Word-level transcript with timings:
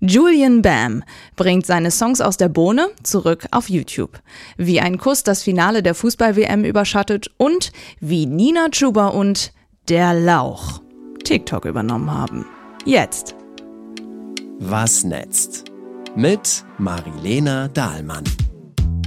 Julian 0.00 0.62
Bam 0.62 1.02
bringt 1.34 1.66
seine 1.66 1.90
Songs 1.90 2.20
aus 2.20 2.36
der 2.36 2.48
Bohne 2.48 2.88
zurück 3.02 3.46
auf 3.50 3.68
YouTube. 3.68 4.20
Wie 4.56 4.80
ein 4.80 4.96
Kuss 4.96 5.24
das 5.24 5.42
Finale 5.42 5.82
der 5.82 5.94
Fußball-WM 5.94 6.64
überschattet 6.64 7.30
und 7.36 7.72
wie 7.98 8.26
Nina 8.26 8.68
Chuba 8.70 9.08
und 9.08 9.52
der 9.88 10.14
Lauch 10.14 10.80
TikTok 11.24 11.64
übernommen 11.64 12.12
haben. 12.12 12.46
Jetzt. 12.84 13.34
Was 14.60 15.02
netzt? 15.02 15.64
Mit 16.14 16.64
Marilena 16.78 17.66
Dahlmann. 17.66 18.24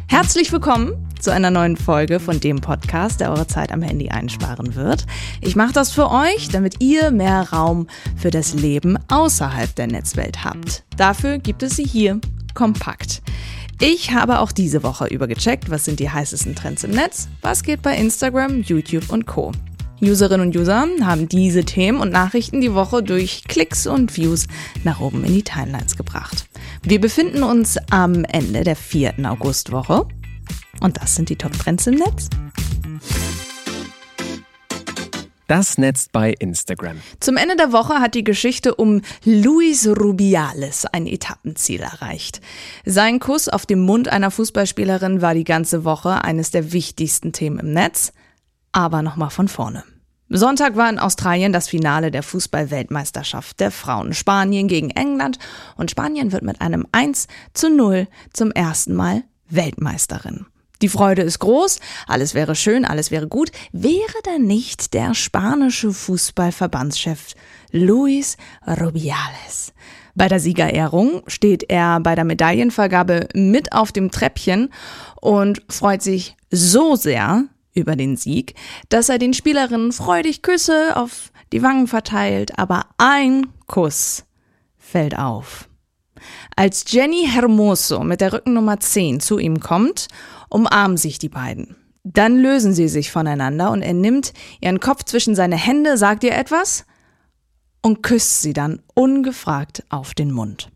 Herzlich 0.09 0.51
willkommen 0.51 1.07
zu 1.21 1.31
einer 1.31 1.51
neuen 1.51 1.77
Folge 1.77 2.19
von 2.19 2.39
dem 2.39 2.61
Podcast, 2.61 3.19
der 3.19 3.29
eure 3.29 3.47
Zeit 3.47 3.71
am 3.71 3.81
Handy 3.81 4.09
einsparen 4.09 4.75
wird. 4.75 5.05
Ich 5.41 5.55
mache 5.55 5.73
das 5.73 5.91
für 5.91 6.09
euch, 6.09 6.49
damit 6.49 6.81
ihr 6.81 7.11
mehr 7.11 7.49
Raum 7.51 7.87
für 8.17 8.31
das 8.31 8.53
Leben 8.53 8.97
außerhalb 9.07 9.73
der 9.75 9.87
Netzwelt 9.87 10.43
habt. 10.43 10.83
Dafür 10.97 11.37
gibt 11.37 11.63
es 11.63 11.75
sie 11.75 11.83
hier 11.83 12.19
kompakt. 12.53 13.21
Ich 13.79 14.11
habe 14.11 14.39
auch 14.39 14.51
diese 14.51 14.83
Woche 14.83 15.07
übergecheckt, 15.07 15.69
was 15.69 15.85
sind 15.85 15.99
die 15.99 16.09
heißesten 16.09 16.55
Trends 16.55 16.83
im 16.83 16.91
Netz, 16.91 17.29
was 17.41 17.63
geht 17.63 17.81
bei 17.81 17.95
Instagram, 17.95 18.61
YouTube 18.61 19.09
und 19.09 19.25
Co. 19.25 19.51
Userinnen 20.01 20.47
und 20.47 20.55
User 20.55 20.87
haben 21.03 21.29
diese 21.29 21.63
Themen 21.63 21.99
und 21.99 22.11
Nachrichten 22.11 22.59
die 22.59 22.73
Woche 22.73 23.03
durch 23.03 23.43
Klicks 23.47 23.85
und 23.85 24.17
Views 24.17 24.47
nach 24.83 24.99
oben 24.99 25.23
in 25.23 25.35
die 25.35 25.43
Timelines 25.43 25.95
gebracht. 25.95 26.47
Wir 26.81 26.99
befinden 26.99 27.43
uns 27.43 27.77
am 27.91 28.23
Ende 28.25 28.63
der 28.63 28.75
vierten 28.75 29.27
Augustwoche 29.27 30.07
und 30.81 31.01
das 31.01 31.15
sind 31.15 31.29
die 31.29 31.37
Top-Trends 31.37 31.87
im 31.87 31.95
Netz. 31.95 32.27
Das 35.47 35.77
Netz 35.77 36.07
bei 36.09 36.31
Instagram. 36.39 37.01
Zum 37.19 37.35
Ende 37.35 37.57
der 37.57 37.73
Woche 37.73 37.95
hat 37.95 38.15
die 38.15 38.23
Geschichte 38.23 38.73
um 38.75 39.01
Luis 39.25 39.85
Rubiales 39.85 40.85
ein 40.85 41.05
Etappenziel 41.07 41.81
erreicht. 41.81 42.39
Sein 42.85 43.19
Kuss 43.19 43.49
auf 43.49 43.65
dem 43.65 43.81
Mund 43.81 44.07
einer 44.07 44.31
Fußballspielerin 44.31 45.21
war 45.21 45.33
die 45.33 45.43
ganze 45.43 45.83
Woche 45.83 46.23
eines 46.23 46.51
der 46.51 46.71
wichtigsten 46.71 47.33
Themen 47.33 47.59
im 47.59 47.73
Netz. 47.73 48.13
Aber 48.71 49.01
nochmal 49.01 49.29
von 49.29 49.49
vorne. 49.49 49.83
Sonntag 50.29 50.77
war 50.77 50.89
in 50.89 50.99
Australien 50.99 51.51
das 51.51 51.67
Finale 51.67 52.11
der 52.11 52.23
Fußball-Weltmeisterschaft 52.23 53.59
der 53.59 53.71
Frauen. 53.71 54.13
Spanien 54.13 54.69
gegen 54.69 54.89
England 54.91 55.37
und 55.75 55.91
Spanien 55.91 56.31
wird 56.31 56.43
mit 56.43 56.61
einem 56.61 56.87
1 56.93 57.27
zu 57.53 57.69
0 57.69 58.07
zum 58.31 58.51
ersten 58.51 58.93
Mal 58.93 59.23
Weltmeisterin. 59.49 60.45
Die 60.81 60.89
Freude 60.89 61.21
ist 61.21 61.39
groß, 61.39 61.79
alles 62.07 62.33
wäre 62.33 62.55
schön, 62.55 62.85
alles 62.85 63.11
wäre 63.11 63.27
gut, 63.27 63.51
wäre 63.71 64.19
da 64.23 64.39
nicht 64.39 64.93
der 64.93 65.13
spanische 65.13 65.93
Fußballverbandschef 65.93 67.35
Luis 67.71 68.37
Rubiales. 68.65 69.73
Bei 70.15 70.27
der 70.27 70.39
Siegerehrung 70.39 71.21
steht 71.27 71.69
er 71.69 71.99
bei 71.99 72.15
der 72.15 72.25
Medaillenvergabe 72.25 73.29
mit 73.33 73.73
auf 73.73 73.91
dem 73.91 74.11
Treppchen 74.11 74.69
und 75.21 75.61
freut 75.69 76.01
sich 76.01 76.35
so 76.49 76.95
sehr 76.95 77.45
über 77.73 77.95
den 77.95 78.17
Sieg, 78.17 78.55
dass 78.89 79.09
er 79.09 79.19
den 79.19 79.33
Spielerinnen 79.33 79.91
freudig 79.91 80.41
Küsse 80.41 80.97
auf 80.97 81.31
die 81.53 81.61
Wangen 81.61 81.87
verteilt, 81.87 82.57
aber 82.57 82.87
ein 82.97 83.47
Kuss 83.67 84.25
fällt 84.77 85.17
auf. 85.17 85.69
Als 86.55 86.85
Jenny 86.87 87.27
Hermoso 87.27 88.03
mit 88.03 88.21
der 88.21 88.33
Rückennummer 88.33 88.79
10 88.79 89.21
zu 89.21 89.39
ihm 89.39 89.59
kommt 89.59 90.07
umarmen 90.51 90.97
sich 90.97 91.17
die 91.17 91.29
beiden. 91.29 91.75
Dann 92.03 92.37
lösen 92.37 92.73
sie 92.73 92.87
sich 92.87 93.11
voneinander 93.11 93.71
und 93.71 93.81
er 93.81 93.93
nimmt 93.93 94.33
ihren 94.59 94.79
Kopf 94.79 95.03
zwischen 95.03 95.35
seine 95.35 95.55
Hände, 95.55 95.97
sagt 95.97 96.23
ihr 96.23 96.35
etwas 96.35 96.85
und 97.81 98.03
küsst 98.03 98.41
sie 98.41 98.53
dann 98.53 98.81
ungefragt 98.93 99.83
auf 99.89 100.13
den 100.13 100.31
Mund. 100.31 100.69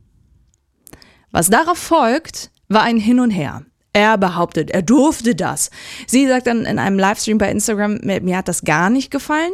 Was 1.32 1.50
darauf 1.50 1.78
folgt, 1.78 2.52
war 2.68 2.84
ein 2.84 2.98
Hin 2.98 3.20
und 3.20 3.32
Her. 3.32 3.64
Er 3.94 4.18
behauptet, 4.18 4.72
er 4.72 4.82
durfte 4.82 5.36
das. 5.36 5.70
Sie 6.06 6.28
sagt 6.28 6.48
dann 6.48 6.66
in 6.66 6.80
einem 6.80 7.00
Livestream 7.00 7.38
bei 7.38 7.50
Instagram, 7.50 8.00
mir 8.04 8.38
hat 8.38 8.48
das 8.48 8.64
gar 8.64 8.90
nicht 8.90 9.10
gefallen. 9.10 9.54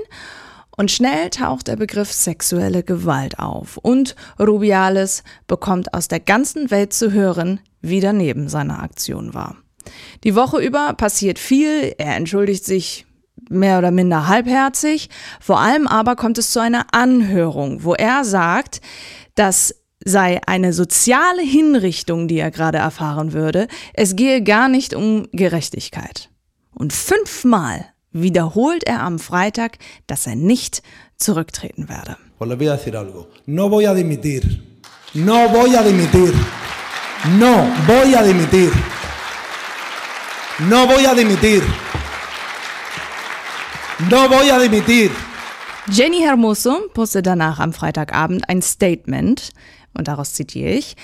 Und 0.76 0.90
schnell 0.90 1.30
taucht 1.30 1.68
der 1.68 1.76
Begriff 1.76 2.12
sexuelle 2.12 2.82
Gewalt 2.82 3.38
auf. 3.38 3.78
Und 3.78 4.16
Rubiales 4.40 5.24
bekommt 5.46 5.94
aus 5.94 6.08
der 6.08 6.22
ganzen 6.22 6.72
Welt 6.72 6.94
zu 6.94 7.12
hören, 7.12 7.60
wie 7.82 8.00
daneben 8.00 8.50
seine 8.50 8.80
Aktion 8.80 9.34
war. 9.34 9.58
Die 10.24 10.36
Woche 10.36 10.62
über 10.62 10.94
passiert 10.94 11.40
viel, 11.40 11.94
er 11.98 12.16
entschuldigt 12.16 12.66
sich 12.66 13.06
mehr 13.50 13.80
oder 13.80 13.92
minder 13.92 14.28
halbherzig, 14.28 15.10
vor 15.40 15.60
allem 15.60 15.88
aber 15.88 16.16
kommt 16.16 16.38
es 16.38 16.52
zu 16.52 16.60
einer 16.60 16.88
Anhörung, 16.94 17.84
wo 17.84 17.94
er 17.94 18.24
sagt, 18.24 18.82
dass 19.36 19.76
sei 20.04 20.40
eine 20.48 20.74
soziale 20.74 21.42
Hinrichtung, 21.42 22.28
die 22.28 22.40
er 22.40 22.52
gerade 22.52 22.80
erfahren 22.80 23.34
würde, 23.34 23.68
es 23.94 24.16
gehe 24.16 24.42
gar 24.44 24.68
nicht 24.68 24.94
um 24.94 25.28
Gerechtigkeit. 25.32 26.30
Und 26.74 26.94
fünfmal 26.94 27.86
wiederholt 28.12 28.84
er 28.86 29.04
am 29.04 29.20
Freitag, 29.20 29.78
dass 30.08 30.28
er 30.28 30.36
nicht 30.36 30.82
zurücktreten 31.18 31.88
werde. 31.88 32.18
No 33.46 33.70
voy 33.70 33.86
a 33.86 33.94
dimitir. 33.94 34.42
No 35.14 35.48
voy 35.52 35.76
a 35.76 35.84
dimitir. 35.84 36.34
No 37.38 37.68
voy 37.86 38.16
a 38.16 38.24
dimitir. 38.24 38.72
No 40.70 40.88
voy 40.88 41.08
a 41.08 41.16
dimitir. 41.16 41.64
No 44.12 44.30
voy 44.30 44.52
a 44.52 44.60
dimitir. 44.60 45.10
Jenny 45.90 46.20
Hermoso 46.20 46.88
postet 46.94 47.26
danach 47.26 47.60
am 47.60 47.74
Freitagabend 47.74 48.48
ein 48.48 48.62
Statement 48.62 49.50
und 49.96 50.08
daraus 50.08 50.34
zitiere 50.34 50.70
ich. 50.70 50.96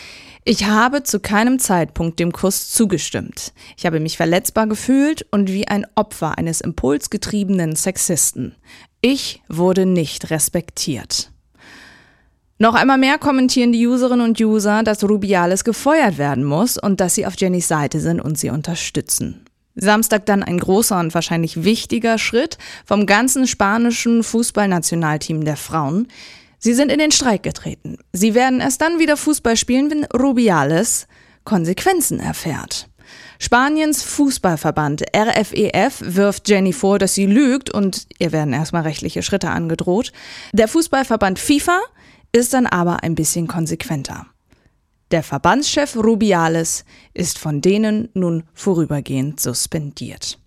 Ich 0.44 0.66
habe 0.66 1.02
zu 1.02 1.20
keinem 1.20 1.58
Zeitpunkt 1.58 2.20
dem 2.20 2.34
Kuss 2.34 2.70
zugestimmt. 2.70 3.52
Ich 3.78 3.88
habe 3.88 4.00
mich 4.00 4.16
verletzbar 4.16 4.68
gefühlt 4.68 5.26
und 5.32 5.52
wie 5.52 5.68
ein 5.68 5.88
Opfer 5.96 6.38
eines 6.38 6.62
impulsgetriebenen 6.62 7.76
Sexisten. 7.76 8.56
Ich 9.02 9.42
wurde 9.48 9.88
nicht 9.88 10.30
respektiert. 10.30 11.32
Noch 12.60 12.76
einmal 12.76 13.00
mehr 13.00 13.18
kommentieren 13.18 13.72
die 13.72 13.88
Userinnen 13.88 14.30
und 14.30 14.40
User, 14.40 14.84
dass 14.84 15.04
Rubiales 15.04 15.64
gefeuert 15.64 16.20
werden 16.20 16.44
muss 16.44 16.78
und 16.78 17.02
dass 17.02 17.16
sie 17.16 17.26
auf 17.26 17.34
Jennys 17.38 17.68
Seite 17.68 18.00
sind 18.00 18.22
und 18.22 18.38
sie 18.38 18.52
unterstützen. 18.52 19.47
Samstag 19.78 20.26
dann 20.26 20.44
ein 20.44 20.58
großer 20.58 21.00
und 21.00 21.14
wahrscheinlich 21.14 21.64
wichtiger 21.64 22.18
Schritt 22.18 22.58
vom 22.86 23.06
ganzen 23.06 23.48
spanischen 23.48 24.24
Fußballnationalteam 24.24 25.46
der 25.46 25.58
Frauen. 25.58 26.08
Sie 26.60 26.74
sind 26.74 26.92
in 26.92 27.00
den 27.00 27.12
Streik 27.12 27.44
getreten. 27.44 27.98
Sie 28.12 28.34
werden 28.34 28.60
erst 28.60 28.82
dann 28.82 29.00
wieder 29.00 29.16
Fußball 29.16 29.56
spielen, 29.56 29.92
wenn 29.92 30.06
Rubiales 30.06 31.08
Konsequenzen 31.44 32.20
erfährt. 32.20 32.90
Spaniens 33.40 34.04
Fußballverband 34.04 35.04
RFEF 35.16 35.54
e 35.54 36.16
wirft 36.16 36.50
Jenny 36.50 36.74
vor, 36.74 36.98
dass 37.00 37.14
sie 37.14 37.28
lügt 37.28 37.70
und 37.70 38.08
ihr 38.18 38.32
werden 38.32 38.52
erstmal 38.52 38.82
rechtliche 38.82 39.22
Schritte 39.22 39.52
angedroht. 39.52 40.12
Der 40.54 40.68
Fußballverband 40.68 41.38
FIFA 41.40 41.80
ist 42.32 42.54
dann 42.54 42.66
aber 42.66 43.04
ein 43.04 43.16
bisschen 43.16 43.48
konsequenter. 43.48 44.26
Der 45.12 45.24
Verbandschef 45.24 45.96
Rubiales 45.96 46.84
ist 47.14 47.40
von 47.40 47.62
denen 47.62 48.10
nun 48.14 48.44
vorübergehend 48.54 49.40
suspendiert. 49.40 50.38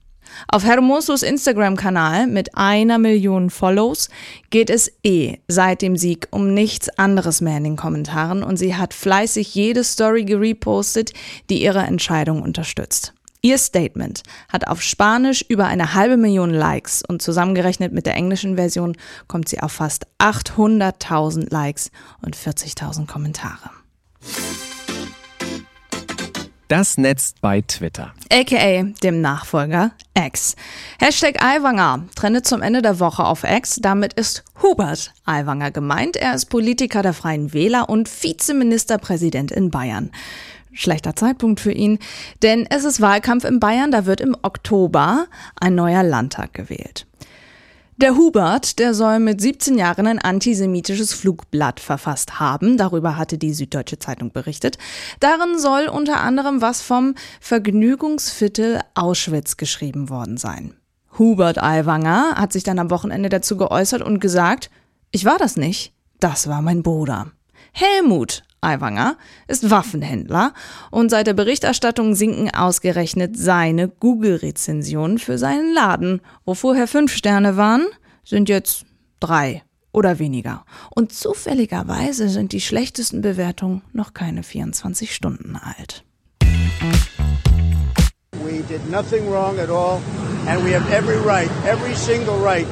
Auf 0.49 0.65
Hermosos 0.65 1.23
Instagram-Kanal 1.23 2.27
mit 2.27 2.57
einer 2.57 2.99
Million 2.99 3.49
Follows 3.49 4.11
geht 4.51 4.69
es 4.69 4.93
eh 5.03 5.39
seit 5.49 5.81
dem 5.81 5.97
Sieg 5.97 6.29
um 6.31 6.53
nichts 6.53 6.91
anderes 6.99 7.41
mehr 7.41 7.57
in 7.57 7.65
den 7.65 7.77
Kommentaren 7.77 8.43
und 8.43 8.59
sie 8.59 8.77
hat 8.77 8.93
fleißig 8.93 9.55
jede 9.55 9.83
Story 9.83 10.25
gerepostet, 10.25 11.15
die 11.49 11.63
ihre 11.63 11.81
Entscheidung 11.81 12.43
unterstützt. 12.43 13.15
Ihr 13.43 13.57
Statement 13.57 14.23
hat 14.51 14.69
auf 14.69 14.83
Spanisch 14.83 15.43
über 15.49 15.67
eine 15.67 15.95
halbe 15.95 16.19
Million 16.19 16.51
Likes 16.51 17.03
und 17.09 17.23
zusammengerechnet 17.23 17.95
mit 17.95 18.05
der 18.05 18.15
englischen 18.15 18.57
Version 18.57 18.95
kommt 19.27 19.49
sie 19.49 19.61
auf 19.61 19.73
fast 19.73 20.07
800.000 20.19 21.51
Likes 21.51 21.91
und 22.21 22.37
40.000 22.37 23.07
Kommentare. 23.07 23.71
Das 26.71 26.99
Netz 26.99 27.35
bei 27.41 27.63
Twitter. 27.63 28.15
AKA 28.31 28.85
dem 29.03 29.21
Nachfolger 29.21 29.91
X. 30.17 30.55
Hashtag 31.01 31.43
Aiwanger 31.43 32.05
trendet 32.15 32.47
zum 32.47 32.63
Ende 32.63 32.81
der 32.81 33.01
Woche 33.01 33.25
auf 33.25 33.43
X. 33.43 33.81
Damit 33.83 34.13
ist 34.13 34.45
Hubert 34.63 35.13
Aiwanger 35.25 35.73
gemeint. 35.73 36.17
Er 36.17 36.33
ist 36.33 36.47
Politiker 36.47 37.03
der 37.03 37.13
Freien 37.13 37.53
Wähler 37.53 37.89
und 37.89 38.09
Vizeministerpräsident 38.09 39.51
in 39.51 39.73
Bayern. 39.73 40.13
Schlechter 40.73 41.17
Zeitpunkt 41.17 41.59
für 41.59 41.73
ihn, 41.73 41.99
denn 42.45 42.69
es 42.71 42.85
ist 42.85 43.01
Wahlkampf 43.01 43.45
in 43.45 43.59
Bayern, 43.59 43.91
da 43.91 44.07
wird 44.07 44.21
im 44.21 44.37
Oktober 44.43 45.27
ein 45.61 45.75
neuer 45.75 46.05
Landtag 46.05 46.55
gewählt. 46.55 47.09
Der 48.01 48.17
Hubert, 48.17 48.79
der 48.79 48.95
soll 48.95 49.19
mit 49.19 49.43
17 49.43 49.77
Jahren 49.77 50.07
ein 50.07 50.19
antisemitisches 50.19 51.13
Flugblatt 51.13 51.81
verfasst 51.81 52.41
haben. 52.41 52.79
Darüber 52.79 53.19
hatte 53.19 53.37
die 53.37 53.53
Süddeutsche 53.53 53.99
Zeitung 53.99 54.33
berichtet. 54.33 54.79
Darin 55.21 55.59
soll 55.59 55.87
unter 55.87 56.21
anderem 56.21 56.63
was 56.63 56.81
vom 56.81 57.15
Vergnügungsviertel 57.43 58.81
Auschwitz 58.95 59.59
geschrieben 59.59 60.09
worden 60.09 60.39
sein. 60.39 60.73
Hubert 61.19 61.63
Aiwanger 61.63 62.37
hat 62.37 62.55
sich 62.55 62.65
dann 62.65 62.79
am 62.79 62.91
Wochenende 62.91 63.29
dazu 63.29 63.59
geäußert 63.59 64.01
und 64.01 64.19
gesagt, 64.19 64.71
ich 65.11 65.27
war 65.27 65.37
das 65.37 65.57
nicht, 65.57 65.93
das 66.21 66.49
war 66.49 66.63
mein 66.63 66.83
Bruder. 66.83 67.33
Helmut 67.73 68.45
Aiwanger 68.61 69.17
ist 69.49 69.71
Waffenhändler 69.71 70.53
und 70.91 71.11
seit 71.11 71.27
der 71.27 71.35
Berichterstattung 71.35 72.15
sinken 72.15 72.51
ausgerechnet 72.55 73.39
seine 73.39 73.89
Google-Rezensionen 73.89 75.19
für 75.19 75.39
seinen 75.39 75.73
Laden, 75.75 76.21
wo 76.45 76.55
vorher 76.55 76.87
fünf 76.87 77.13
Sterne 77.13 77.57
waren, 77.57 77.87
sind 78.25 78.49
jetzt 78.49 78.85
drei 79.19 79.63
oder 79.93 80.19
weniger. 80.19 80.65
Und 80.95 81.13
zufälligerweise 81.13 82.29
sind 82.29 82.53
die 82.53 82.61
schlechtesten 82.61 83.23
Bewertungen 83.23 83.83
noch 83.93 84.15
keine 84.15 84.43
24 84.43 85.15
Stunden 85.15 85.57
alt. 85.57 86.05
We 88.45 88.63
did 88.69 88.91
nothing 88.91 89.29
wrong 89.31 89.59
at 89.59 89.71
all, 89.71 90.01
and 90.47 90.65
we 90.65 90.75
have 90.75 90.89
every 90.93 91.19
right, 91.19 91.51
every 91.67 91.95
single 91.95 92.37
right, 92.43 92.67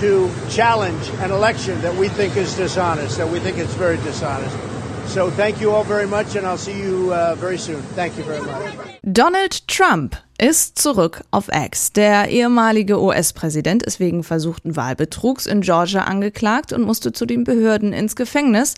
to 0.00 0.28
challenge 0.48 1.10
an 1.22 1.30
election 1.30 1.80
that 1.82 1.92
we 1.98 2.08
think 2.08 2.36
is 2.36 2.54
dishonest, 2.54 3.18
that 3.18 3.30
we 3.30 3.40
think 3.40 3.58
is 3.58 3.72
very 3.74 3.98
dishonest. 3.98 4.77
So 5.08 5.30
thank 5.30 5.58
you 5.60 5.70
all 5.70 5.84
very 5.84 6.06
much, 6.06 6.36
and 6.36 6.46
I'll 6.46 6.58
see 6.58 6.78
you 6.78 7.12
uh, 7.12 7.34
very 7.34 7.56
soon. 7.56 7.82
Thank 7.96 8.18
you 8.18 8.24
very 8.24 8.42
much. 8.42 8.74
Donald 9.02 9.66
Trump 9.66 10.16
ist 10.38 10.78
zurück 10.78 11.22
auf 11.30 11.48
X. 11.50 11.92
Der 11.94 12.28
ehemalige 12.28 13.00
US-Präsident 13.00 13.82
ist 13.82 14.00
wegen 14.00 14.22
versuchten 14.22 14.76
Wahlbetrugs 14.76 15.46
in 15.46 15.62
Georgia 15.62 16.02
angeklagt 16.02 16.74
und 16.74 16.82
musste 16.82 17.12
zu 17.12 17.24
den 17.24 17.44
Behörden 17.44 17.94
ins 17.94 18.16
Gefängnis. 18.16 18.74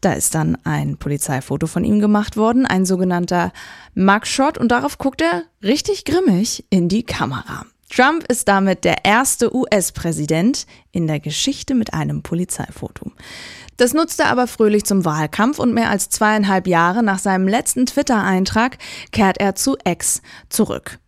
Da 0.00 0.14
ist 0.14 0.34
dann 0.34 0.56
ein 0.64 0.96
Polizeifoto 0.96 1.66
von 1.66 1.84
ihm 1.84 2.00
gemacht 2.00 2.38
worden, 2.38 2.64
ein 2.64 2.86
sogenannter 2.86 3.52
Mugshot, 3.94 4.56
und 4.56 4.68
darauf 4.72 4.96
guckt 4.96 5.20
er 5.20 5.42
richtig 5.62 6.06
grimmig 6.06 6.64
in 6.70 6.88
die 6.88 7.02
Kamera. 7.02 7.66
Trump 7.88 8.24
ist 8.28 8.48
damit 8.48 8.84
der 8.84 9.04
erste 9.04 9.54
US-Präsident 9.54 10.66
in 10.92 11.06
der 11.06 11.20
Geschichte 11.20 11.74
mit 11.74 11.94
einem 11.94 12.22
Polizeifoto. 12.22 13.12
Das 13.76 13.92
nutzte 13.92 14.24
er 14.24 14.30
aber 14.30 14.46
fröhlich 14.46 14.84
zum 14.84 15.04
Wahlkampf 15.04 15.58
und 15.58 15.74
mehr 15.74 15.90
als 15.90 16.08
zweieinhalb 16.08 16.66
Jahre 16.66 17.02
nach 17.02 17.18
seinem 17.18 17.46
letzten 17.46 17.86
Twitter-Eintrag 17.86 18.78
kehrt 19.12 19.38
er 19.38 19.54
zu 19.54 19.76
X 19.84 20.22
zurück. 20.48 20.98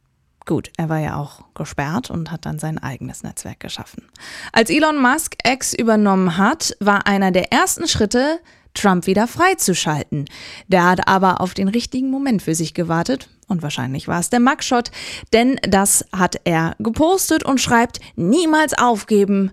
Gut, 0.44 0.70
er 0.78 0.88
war 0.88 0.98
ja 0.98 1.16
auch 1.16 1.42
gesperrt 1.54 2.10
und 2.10 2.30
hat 2.30 2.46
dann 2.46 2.58
sein 2.58 2.78
eigenes 2.78 3.22
Netzwerk 3.22 3.60
geschaffen. 3.60 4.08
Als 4.52 4.70
Elon 4.70 5.00
Musk 5.00 5.34
X 5.46 5.75
übernommen 5.75 6.38
hat, 6.38 6.75
war 6.80 7.06
einer 7.06 7.32
der 7.32 7.52
ersten 7.52 7.86
Schritte, 7.86 8.40
Trump 8.74 9.06
wieder 9.06 9.26
freizuschalten. 9.26 10.26
Der 10.68 10.84
hat 10.84 11.08
aber 11.08 11.40
auf 11.40 11.54
den 11.54 11.68
richtigen 11.68 12.10
Moment 12.10 12.42
für 12.42 12.54
sich 12.54 12.74
gewartet 12.74 13.28
und 13.48 13.62
wahrscheinlich 13.62 14.08
war 14.08 14.20
es 14.20 14.30
der 14.30 14.40
Mugshot, 14.40 14.90
denn 15.32 15.58
das 15.62 16.04
hat 16.12 16.40
er 16.44 16.76
gepostet 16.78 17.44
und 17.44 17.60
schreibt 17.60 18.00
niemals 18.16 18.76
aufgeben. 18.76 19.52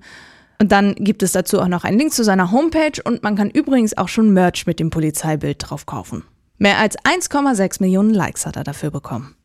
Und 0.60 0.72
dann 0.72 0.96
gibt 0.96 1.24
es 1.24 1.34
dazu 1.34 1.60
auch 1.60 1.68
noch 1.68 1.84
einen 1.84 1.98
Link 1.98 2.14
zu 2.14 2.24
seiner 2.24 2.52
Homepage 2.52 3.02
und 3.04 3.24
man 3.24 3.36
kann 3.36 3.50
übrigens 3.50 3.98
auch 3.98 4.08
schon 4.08 4.34
Merch 4.34 4.66
mit 4.66 4.80
dem 4.80 4.90
Polizeibild 4.90 5.58
drauf 5.60 5.86
kaufen. 5.86 6.24
Mehr 6.58 6.78
als 6.78 6.98
1,6 7.00 7.82
Millionen 7.82 8.14
Likes 8.14 8.46
hat 8.46 8.56
er 8.56 8.64
dafür 8.64 8.92
bekommen. 8.92 9.36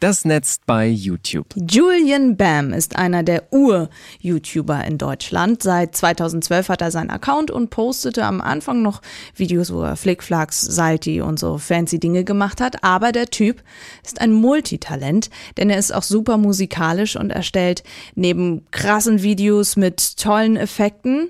Das 0.00 0.24
Netz 0.24 0.60
bei 0.64 0.88
YouTube. 0.88 1.48
Julian 1.56 2.38
Bam 2.38 2.72
ist 2.72 2.96
einer 2.96 3.22
der 3.22 3.52
Ur-YouTuber 3.52 4.82
in 4.86 4.96
Deutschland. 4.96 5.62
Seit 5.62 5.94
2012 5.94 6.70
hat 6.70 6.80
er 6.80 6.90
seinen 6.90 7.10
Account 7.10 7.50
und 7.50 7.68
postete 7.68 8.24
am 8.24 8.40
Anfang 8.40 8.80
noch 8.80 9.02
Videos, 9.34 9.70
wo 9.70 9.82
er 9.82 9.96
Flickflacks, 9.96 10.62
Salty 10.62 11.20
und 11.20 11.38
so 11.38 11.58
fancy 11.58 12.00
Dinge 12.00 12.24
gemacht 12.24 12.62
hat. 12.62 12.82
Aber 12.82 13.12
der 13.12 13.26
Typ 13.26 13.62
ist 14.02 14.22
ein 14.22 14.32
Multitalent, 14.32 15.28
denn 15.58 15.68
er 15.68 15.78
ist 15.78 15.94
auch 15.94 16.02
super 16.02 16.38
musikalisch 16.38 17.16
und 17.16 17.28
erstellt 17.28 17.84
neben 18.14 18.64
krassen 18.70 19.22
Videos 19.22 19.76
mit 19.76 20.16
tollen 20.16 20.56
Effekten 20.56 21.28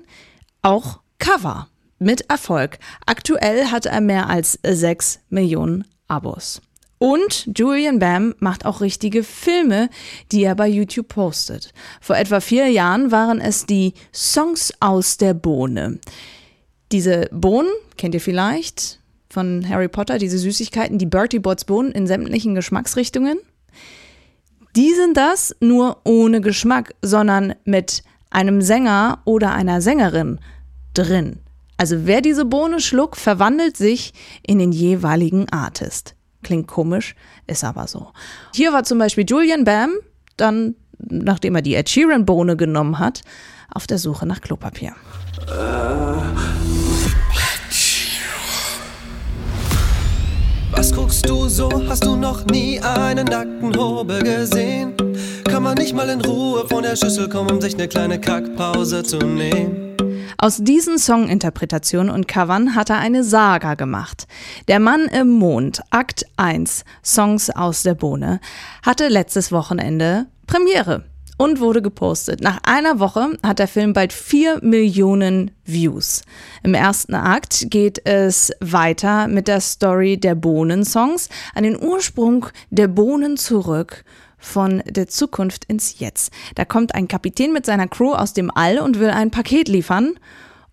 auch 0.61 1.01
Cover 1.19 1.67
mit 1.99 2.29
Erfolg. 2.29 2.79
Aktuell 3.05 3.65
hat 3.65 3.85
er 3.85 3.99
mehr 3.99 4.29
als 4.29 4.57
6 4.63 5.19
Millionen 5.27 5.83
Abos. 6.07 6.61
Und 7.01 7.49
Julian 7.57 7.97
Bam 7.97 8.35
macht 8.37 8.63
auch 8.63 8.79
richtige 8.79 9.23
Filme, 9.23 9.89
die 10.31 10.43
er 10.43 10.53
bei 10.53 10.67
YouTube 10.67 11.07
postet. 11.07 11.73
Vor 11.99 12.15
etwa 12.15 12.39
vier 12.41 12.67
Jahren 12.67 13.09
waren 13.09 13.41
es 13.41 13.65
die 13.65 13.95
Songs 14.13 14.71
aus 14.79 15.17
der 15.17 15.33
Bohne. 15.33 15.97
Diese 16.91 17.27
Bohnen, 17.31 17.71
kennt 17.97 18.13
ihr 18.13 18.21
vielleicht 18.21 18.99
von 19.31 19.67
Harry 19.67 19.87
Potter, 19.87 20.19
diese 20.19 20.37
Süßigkeiten, 20.37 20.99
die 20.99 21.07
Bertie 21.07 21.39
Bots 21.39 21.65
Bohnen 21.65 21.91
in 21.91 22.05
sämtlichen 22.05 22.53
Geschmacksrichtungen? 22.53 23.39
Die 24.75 24.93
sind 24.93 25.17
das 25.17 25.55
nur 25.59 26.01
ohne 26.03 26.39
Geschmack, 26.39 26.93
sondern 27.01 27.55
mit 27.65 28.03
einem 28.29 28.61
Sänger 28.61 29.23
oder 29.25 29.53
einer 29.55 29.81
Sängerin 29.81 30.39
drin. 30.93 31.39
Also 31.77 32.05
wer 32.05 32.21
diese 32.21 32.45
Bohne 32.45 32.79
schluckt, 32.79 33.17
verwandelt 33.17 33.75
sich 33.75 34.13
in 34.45 34.59
den 34.59 34.71
jeweiligen 34.71 35.49
Artist. 35.49 36.13
Klingt 36.43 36.67
komisch, 36.67 37.15
ist 37.47 37.63
aber 37.63 37.87
so. 37.87 38.11
Hier 38.53 38.73
war 38.73 38.83
zum 38.83 38.97
Beispiel 38.97 39.25
Julian 39.27 39.63
Bam, 39.63 39.91
dann, 40.37 40.75
nachdem 40.99 41.55
er 41.55 41.61
die 41.61 41.75
Ed 41.75 41.89
Sheeran-Bohne 41.89 42.57
genommen 42.57 42.99
hat, 42.99 43.21
auf 43.73 43.87
der 43.87 43.97
Suche 43.97 44.25
nach 44.25 44.41
Klopapier. 44.41 44.93
Was 50.71 50.93
guckst 50.93 51.29
du 51.29 51.47
so? 51.47 51.69
Hast 51.87 52.05
du 52.05 52.15
noch 52.15 52.45
nie 52.45 52.79
einen 52.79 53.27
nackten 53.27 53.75
Hobel 53.77 54.23
gesehen? 54.23 54.93
Kann 55.43 55.63
man 55.63 55.77
nicht 55.77 55.93
mal 55.93 56.09
in 56.09 56.21
Ruhe 56.21 56.67
von 56.67 56.81
der 56.83 56.95
Schüssel 56.95 57.29
kommen, 57.29 57.51
um 57.51 57.61
sich 57.61 57.75
eine 57.75 57.87
kleine 57.87 58.19
Kackpause 58.19 59.03
zu 59.03 59.17
nehmen? 59.17 59.80
Aus 60.43 60.57
diesen 60.57 60.97
Songinterpretationen 60.97 62.11
und 62.11 62.27
Covern 62.27 62.73
hat 62.73 62.89
er 62.89 62.97
eine 62.97 63.23
Saga 63.23 63.75
gemacht. 63.75 64.27
Der 64.67 64.79
Mann 64.79 65.05
im 65.05 65.29
Mond, 65.29 65.83
Akt 65.91 66.25
1, 66.35 66.83
Songs 67.05 67.51
aus 67.51 67.83
der 67.83 67.93
Bohne, 67.93 68.39
hatte 68.83 69.07
letztes 69.07 69.51
Wochenende 69.51 70.25
Premiere 70.47 71.03
und 71.37 71.59
wurde 71.59 71.83
gepostet. 71.83 72.41
Nach 72.41 72.57
einer 72.63 72.99
Woche 72.99 73.37
hat 73.43 73.59
der 73.59 73.67
Film 73.67 73.93
bald 73.93 74.13
4 74.13 74.61
Millionen 74.63 75.51
Views. 75.63 76.23
Im 76.63 76.73
ersten 76.73 77.13
Akt 77.13 77.67
geht 77.69 78.03
es 78.07 78.51
weiter 78.59 79.27
mit 79.27 79.47
der 79.47 79.61
Story 79.61 80.17
der 80.17 80.33
Bohnensongs 80.33 81.29
an 81.53 81.61
den 81.61 81.79
Ursprung 81.79 82.47
der 82.71 82.87
Bohnen 82.87 83.37
zurück 83.37 84.03
von 84.41 84.83
der 84.85 85.07
Zukunft 85.07 85.65
ins 85.65 85.99
Jetzt. 85.99 86.33
Da 86.55 86.65
kommt 86.65 86.93
ein 86.95 87.07
Kapitän 87.07 87.53
mit 87.53 87.65
seiner 87.65 87.87
Crew 87.87 88.13
aus 88.13 88.33
dem 88.33 88.51
All 88.53 88.79
und 88.79 88.99
will 88.99 89.11
ein 89.11 89.31
Paket 89.31 89.69
liefern. 89.69 90.15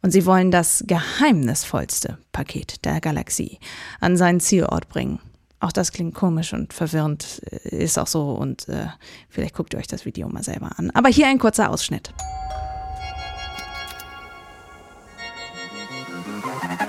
Und 0.02 0.12
sie 0.12 0.26
wollen 0.26 0.50
das 0.50 0.84
geheimnisvollste 0.86 2.18
Paket 2.32 2.84
der 2.84 3.00
Galaxie 3.00 3.58
an 4.00 4.16
seinen 4.16 4.40
Zielort 4.40 4.88
bringen. 4.88 5.20
Auch 5.60 5.72
das 5.72 5.90
klingt 5.90 6.14
komisch 6.14 6.52
und 6.52 6.72
verwirrend, 6.72 7.42
äh, 7.50 7.76
ist 7.76 7.98
auch 7.98 8.06
so 8.06 8.30
und 8.32 8.68
äh, 8.68 8.86
vielleicht 9.28 9.54
guckt 9.54 9.74
ihr 9.74 9.80
euch 9.80 9.88
das 9.88 10.04
Video 10.04 10.28
mal 10.28 10.44
selber 10.44 10.70
an. 10.78 10.90
Aber 10.92 11.08
hier 11.08 11.26
ein 11.26 11.40
kurzer 11.40 11.70
Ausschnitt. 11.70 12.12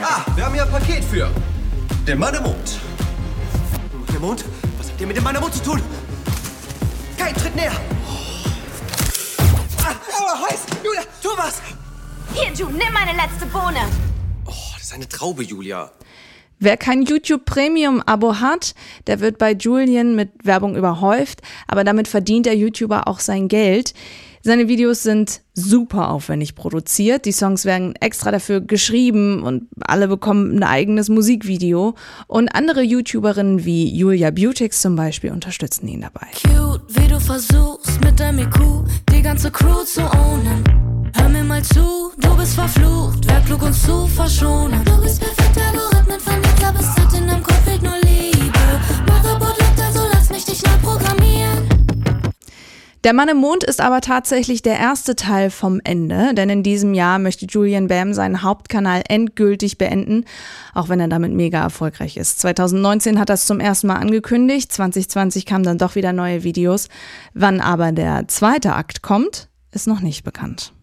Ah, 0.02 0.26
wir 0.36 0.46
haben 0.46 0.54
hier 0.54 0.64
ein 0.64 0.72
Paket 0.72 1.04
für 1.04 1.32
den 2.08 2.20
Mann 2.20 2.36
im 2.36 2.44
Mond. 2.44 2.80
Im 4.16 4.22
Mond? 4.22 4.46
Was 4.78 4.90
habt 4.90 5.02
ihr 5.02 5.08
mit 5.08 5.18
dem 5.18 5.24
Mann 5.24 5.36
im 5.36 5.42
Mond 5.42 5.56
zu 5.56 5.64
tun? 5.64 5.82
Kein 7.30 7.44
Tritt 7.44 7.56
näher! 7.56 7.72
Ah, 9.84 9.96
aua, 10.20 10.50
heiß! 10.50 10.66
Julia, 10.84 11.02
tu 11.22 11.30
was! 11.38 11.62
Hier, 12.34 12.52
Ju, 12.54 12.72
nimm 12.72 12.92
meine 12.92 13.16
letzte 13.16 13.46
Bohne. 13.46 13.82
Oh, 14.48 14.54
das 14.74 14.86
ist 14.86 14.94
eine 14.94 15.08
Traube, 15.08 15.44
Julia. 15.44 15.92
Wer 16.58 16.76
kein 16.76 17.04
YouTube 17.04 17.46
Premium 17.46 18.02
Abo 18.04 18.40
hat, 18.40 18.74
der 19.06 19.20
wird 19.20 19.38
bei 19.38 19.52
Julian 19.52 20.16
mit 20.16 20.32
Werbung 20.44 20.76
überhäuft, 20.76 21.44
aber 21.68 21.84
damit 21.84 22.08
verdient 22.08 22.48
der 22.48 22.56
YouTuber 22.56 23.08
auch 23.08 23.20
sein 23.20 23.48
Geld. 23.48 23.94
Seine 24.42 24.68
Videos 24.70 25.04
sind 25.04 25.42
super 25.54 26.10
aufwendig 26.10 26.56
produziert. 26.56 27.26
Die 27.26 27.34
Songs 27.34 27.66
werden 27.66 27.96
extra 27.96 28.32
dafür 28.32 28.62
geschrieben 28.62 29.44
und 29.44 29.68
alle 29.82 30.08
bekommen 30.08 30.58
ein 30.58 30.64
eigenes 30.64 31.10
Musikvideo. 31.10 31.96
Und 32.28 32.50
andere 32.56 32.82
YouTuberinnen 32.82 33.66
wie 33.66 33.94
Julia 33.94 34.32
Beautix 34.32 34.82
zum 34.82 34.96
Beispiel 34.96 35.32
unterstützen 35.32 35.88
ihn 35.88 36.02
dabei. 36.02 36.28
Cute, 36.42 36.84
wie 36.90 37.08
du 37.08 37.20
versuchst 37.20 38.00
mit 38.04 38.20
deinem 38.20 38.40
IQ 38.40 38.86
die 39.12 39.22
ganze 39.22 39.52
Crew 39.52 39.84
zu 39.84 40.02
ownen. 40.02 40.64
Hör 41.16 41.28
mir 41.28 41.44
mal 41.44 41.64
zu, 41.64 42.12
du 42.18 42.38
bist 42.38 42.56
verflucht, 42.56 43.26
wer 43.26 43.42
klug 43.42 43.62
uns 43.64 43.84
zu 43.84 44.08
verschonen. 44.08 44.84
Du 44.86 45.02
bist 45.02 45.20
perfekt, 45.20 45.58
Algorithmen 45.58 46.20
von 46.20 46.66
A 46.66 46.72
bis 46.72 46.94
Z 46.96 47.20
in 47.20 47.28
deinem 47.28 47.44
Kopf 47.44 47.64
fehlt 47.66 47.82
nur 47.82 47.98
Liebe. 48.04 48.54
Motherboard 49.08 49.58
lebt, 49.58 49.82
also 49.82 50.08
lass 50.14 50.30
mich 50.30 50.46
dich 50.46 50.62
neu 50.64 50.78
programmieren. 50.82 51.79
Der 53.06 53.14
Mann 53.14 53.30
im 53.30 53.38
Mond 53.38 53.64
ist 53.64 53.80
aber 53.80 54.02
tatsächlich 54.02 54.62
der 54.62 54.78
erste 54.78 55.16
Teil 55.16 55.52
vom 55.52 55.80
Ende, 55.86 56.34
denn 56.34 56.50
in 56.50 56.64
diesem 56.64 56.94
Jahr 56.94 57.18
möchte 57.18 57.46
Julian 57.46 57.88
Bam 57.88 58.14
seinen 58.14 58.44
Hauptkanal 58.44 59.04
endgültig 59.08 59.78
beenden, 59.78 60.26
auch 60.74 60.90
wenn 60.90 61.00
er 61.00 61.08
damit 61.08 61.32
mega 61.32 61.62
erfolgreich 61.62 62.18
ist. 62.18 62.40
2019 62.42 63.18
hat 63.18 63.30
er 63.30 63.36
es 63.36 63.46
zum 63.46 63.62
ersten 63.62 63.88
Mal 63.88 63.96
angekündigt, 63.96 64.74
2020 64.74 65.46
kamen 65.46 65.64
dann 65.64 65.78
doch 65.78 65.96
wieder 65.96 66.12
neue 66.12 66.44
Videos. 66.44 66.90
Wann 67.34 67.62
aber 67.62 67.94
der 67.94 68.28
zweite 68.28 68.74
Akt 68.74 69.02
kommt, 69.02 69.48
ist 69.72 69.88
noch 69.88 70.02
nicht 70.02 70.26
bekannt. 70.26 70.74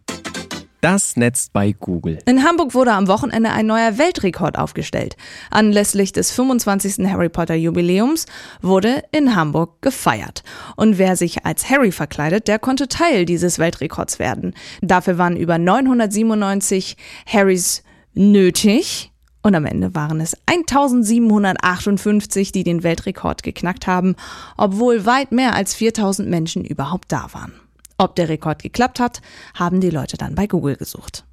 Das 0.80 1.16
Netz 1.16 1.49
bei 1.52 1.73
Google. 1.73 2.18
In 2.26 2.45
Hamburg 2.45 2.75
wurde 2.75 2.92
am 2.92 3.09
Wochenende 3.09 3.50
ein 3.50 3.66
neuer 3.66 3.99
Weltrekord 3.99 4.59
aufgestellt. 4.59 5.16
Anlässlich 5.50 6.12
des 6.12 6.30
25. 6.30 7.11
Harry 7.11 7.28
Potter 7.28 7.54
Jubiläums 7.54 8.26
wurde 8.61 9.02
in 9.11 9.35
Hamburg 9.35 9.80
gefeiert. 9.80 10.45
Und 10.76 10.99
wer 10.99 11.16
sich 11.16 11.47
als 11.47 11.71
Harry 11.71 11.92
verkleidet, 11.92 12.47
der 12.47 12.59
konnte 12.59 12.88
Teil 12.88 13.25
dieses 13.25 13.59
Weltrekords 13.59 14.18
werden. 14.18 14.54
Dafür 14.83 15.18
waren 15.18 15.37
über 15.37 15.59
997 15.59 16.97
Harrys 17.26 17.83
nötig. 18.12 19.12
Und 19.42 19.54
am 19.54 19.64
Ende 19.64 19.95
waren 19.95 20.21
es 20.21 20.37
1758, 20.47 22.52
die 22.52 22.64
den 22.64 22.83
Weltrekord 22.83 23.45
geknackt 23.45 23.87
haben, 23.87 24.16
obwohl 24.56 25.06
weit 25.06 25.33
mehr 25.33 25.54
als 25.54 25.75
4000 25.75 26.28
Menschen 26.28 26.64
überhaupt 26.64 27.12
da 27.12 27.28
waren. 27.33 27.52
Ob 27.99 28.15
der 28.15 28.29
Rekord 28.29 28.62
geklappt 28.62 29.00
hat, 29.00 29.21
haben 29.55 29.81
die 29.81 29.91
Leute 29.91 30.17
dann 30.17 30.35
bei 30.35 30.47
Google 30.47 30.76
gesucht. 30.76 31.25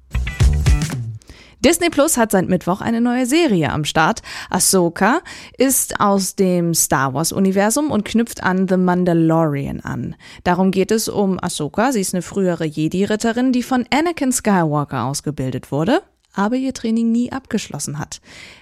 Disney 1.64 1.88
Plus 1.88 2.18
hat 2.18 2.30
seit 2.30 2.46
Mittwoch 2.46 2.82
eine 2.82 3.00
neue 3.00 3.24
Serie 3.24 3.72
am 3.72 3.86
Start. 3.86 4.20
Ahsoka 4.50 5.22
ist 5.56 5.98
aus 5.98 6.36
dem 6.36 6.74
Star 6.74 7.14
Wars 7.14 7.32
Universum 7.32 7.90
und 7.90 8.04
knüpft 8.04 8.42
an 8.42 8.68
The 8.68 8.76
Mandalorian 8.76 9.80
an. 9.80 10.14
Darum 10.44 10.70
geht 10.70 10.90
es 10.90 11.08
um 11.08 11.42
Ahsoka. 11.42 11.90
Sie 11.92 12.02
ist 12.02 12.14
eine 12.14 12.20
frühere 12.20 12.66
Jedi-Ritterin, 12.66 13.52
die 13.52 13.62
von 13.62 13.86
Anakin 13.88 14.30
Skywalker 14.30 15.04
ausgebildet 15.04 15.72
wurde, 15.72 16.02
aber 16.34 16.56
ihr 16.56 16.74
Training 16.74 17.10
nie 17.12 17.32
abgeschlossen 17.32 17.98
hat. 17.98 18.20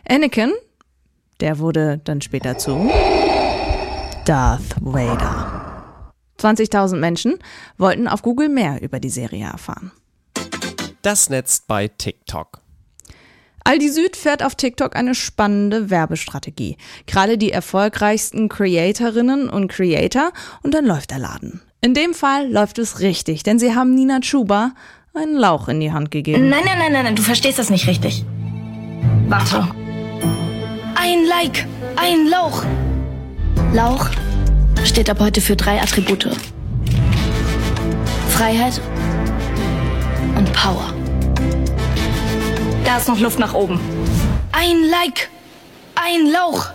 Anakin, 0.08 0.52
der 1.40 1.58
wurde 1.58 2.00
dann 2.04 2.20
später 2.20 2.56
zu 2.56 2.88
Darth 4.24 4.76
Vader. 4.80 5.61
20.000 6.42 6.96
Menschen 6.96 7.38
wollten 7.78 8.08
auf 8.08 8.22
Google 8.22 8.48
mehr 8.48 8.82
über 8.82 9.00
die 9.00 9.10
Serie 9.10 9.46
erfahren. 9.46 9.92
Das 11.02 11.30
Netz 11.30 11.62
bei 11.66 11.88
TikTok. 11.88 12.60
Aldi 13.64 13.90
Süd 13.90 14.16
fährt 14.16 14.42
auf 14.42 14.54
TikTok 14.56 14.96
eine 14.96 15.14
spannende 15.14 15.88
Werbestrategie. 15.90 16.76
Gerade 17.06 17.38
die 17.38 17.52
erfolgreichsten 17.52 18.48
Creatorinnen 18.48 19.48
und 19.48 19.68
Creator 19.68 20.32
und 20.62 20.74
dann 20.74 20.84
läuft 20.84 21.12
der 21.12 21.18
Laden. 21.18 21.60
In 21.80 21.94
dem 21.94 22.14
Fall 22.14 22.50
läuft 22.50 22.78
es 22.78 23.00
richtig, 23.00 23.42
denn 23.42 23.58
sie 23.58 23.74
haben 23.74 23.94
Nina 23.94 24.20
Chuba 24.20 24.72
einen 25.14 25.36
Lauch 25.36 25.68
in 25.68 25.80
die 25.80 25.92
Hand 25.92 26.10
gegeben. 26.10 26.48
Nein, 26.48 26.62
nein, 26.64 26.78
nein, 26.78 26.92
nein, 26.92 27.04
nein, 27.04 27.16
du 27.16 27.22
verstehst 27.22 27.58
das 27.58 27.70
nicht 27.70 27.86
richtig. 27.86 28.24
Warte. 29.28 29.68
Ein 30.94 31.24
Like, 31.24 31.66
ein 31.96 32.26
Lauch. 32.28 32.64
Lauch 33.72 34.08
steht 34.84 35.08
ab 35.10 35.18
heute 35.20 35.40
für 35.40 35.56
drei 35.56 35.80
Attribute. 35.80 36.28
Freiheit 38.30 38.80
und 40.36 40.52
Power. 40.52 40.92
Da 42.84 42.98
ist 42.98 43.08
noch 43.08 43.18
Luft 43.18 43.38
nach 43.38 43.54
oben. 43.54 43.80
Ein 44.52 44.82
Like, 44.90 45.30
ein 45.94 46.30
Lauch. 46.30 46.66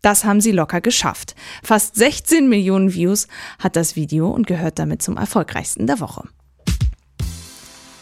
Das 0.00 0.24
haben 0.24 0.40
sie 0.40 0.52
locker 0.52 0.80
geschafft. 0.80 1.34
Fast 1.64 1.96
16 1.96 2.48
Millionen 2.48 2.94
Views 2.94 3.26
hat 3.58 3.74
das 3.74 3.96
Video 3.96 4.30
und 4.30 4.46
gehört 4.46 4.78
damit 4.78 5.02
zum 5.02 5.16
erfolgreichsten 5.16 5.88
der 5.88 5.98
Woche. 5.98 6.22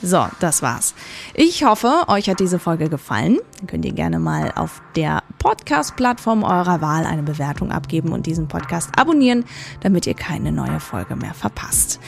So, 0.04 0.26
das 0.38 0.60
war's. 0.60 0.94
Ich 1.32 1.64
hoffe, 1.64 2.04
euch 2.08 2.28
hat 2.28 2.38
diese 2.38 2.58
Folge 2.58 2.90
gefallen. 2.90 3.38
Dann 3.58 3.66
könnt 3.66 3.84
ihr 3.86 3.92
gerne 3.92 4.18
mal 4.18 4.52
auf 4.54 4.82
der 4.96 5.22
Podcast-Plattform 5.38 6.42
eurer 6.42 6.82
Wahl 6.82 7.06
eine 7.06 7.22
Bewertung 7.22 7.72
abgeben 7.72 8.12
und 8.12 8.26
diesen 8.26 8.46
Podcast 8.46 8.90
abonnieren, 8.98 9.44
damit 9.80 10.06
ihr 10.06 10.14
keine 10.14 10.52
neue 10.52 10.78
Folge 10.78 11.16
mehr 11.16 11.32
verpasst. 11.32 12.00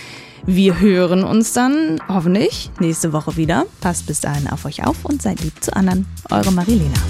Wir 0.45 0.79
hören 0.79 1.25
uns 1.25 1.55
dann 1.55 2.01
hoffentlich 2.07 2.71
nächste 2.79 3.15
Woche 3.15 3.37
wieder. 3.37 3.65
Passt 3.81 4.07
bis 4.07 4.21
dahin 4.21 4.47
auf 4.49 4.67
euch 4.67 4.87
auf 4.87 5.05
und 5.05 5.23
seid 5.23 5.41
lieb 5.43 5.65
zu 5.65 5.75
anderen. 5.75 6.07
Eure 6.31 6.53
Marilena. 6.53 7.01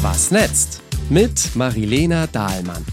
Was 0.00 0.30
netzt? 0.30 0.82
Mit 1.10 1.54
Marilena 1.54 2.26
Dahlmann. 2.26 2.84